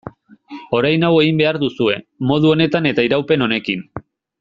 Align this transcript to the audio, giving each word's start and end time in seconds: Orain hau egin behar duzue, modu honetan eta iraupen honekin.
Orain 0.77 1.05
hau 1.09 1.11
egin 1.25 1.43
behar 1.43 1.61
duzue, 1.65 1.99
modu 2.33 2.51
honetan 2.57 2.91
eta 2.95 3.09
iraupen 3.13 3.49
honekin. 3.51 3.89